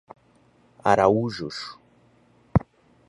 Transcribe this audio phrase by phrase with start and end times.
[0.91, 1.77] Araújos